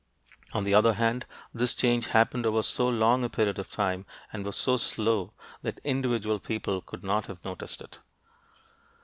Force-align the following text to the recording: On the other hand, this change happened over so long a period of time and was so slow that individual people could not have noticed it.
On 0.53 0.63
the 0.63 0.73
other 0.73 0.93
hand, 0.93 1.27
this 1.53 1.75
change 1.75 2.07
happened 2.07 2.47
over 2.47 2.63
so 2.63 2.89
long 2.89 3.23
a 3.23 3.29
period 3.29 3.59
of 3.59 3.69
time 3.69 4.07
and 4.33 4.43
was 4.43 4.55
so 4.55 4.75
slow 4.77 5.31
that 5.61 5.77
individual 5.83 6.39
people 6.39 6.81
could 6.81 7.03
not 7.03 7.27
have 7.27 7.45
noticed 7.45 7.81
it. 7.83 7.99